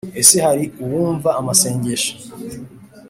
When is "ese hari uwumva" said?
0.21-1.29